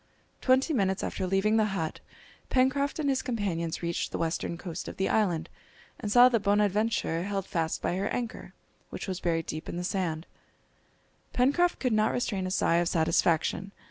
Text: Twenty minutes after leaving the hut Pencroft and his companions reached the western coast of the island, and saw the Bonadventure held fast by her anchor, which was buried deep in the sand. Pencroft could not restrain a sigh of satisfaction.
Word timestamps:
Twenty 0.41 0.73
minutes 0.73 1.03
after 1.03 1.27
leaving 1.27 1.57
the 1.57 1.65
hut 1.77 1.99
Pencroft 2.49 2.97
and 2.97 3.07
his 3.07 3.21
companions 3.21 3.83
reached 3.83 4.11
the 4.11 4.17
western 4.17 4.57
coast 4.57 4.87
of 4.87 4.97
the 4.97 5.07
island, 5.07 5.47
and 5.99 6.11
saw 6.11 6.27
the 6.27 6.39
Bonadventure 6.39 7.25
held 7.25 7.45
fast 7.45 7.83
by 7.83 7.95
her 7.97 8.07
anchor, 8.09 8.55
which 8.89 9.07
was 9.07 9.19
buried 9.19 9.45
deep 9.45 9.69
in 9.69 9.77
the 9.77 9.83
sand. 9.83 10.25
Pencroft 11.33 11.77
could 11.79 11.93
not 11.93 12.13
restrain 12.13 12.47
a 12.47 12.49
sigh 12.51 12.77
of 12.77 12.89
satisfaction. 12.89 13.73